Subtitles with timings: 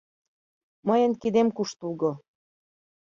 [0.87, 2.11] —Мыйын кидем куштылго.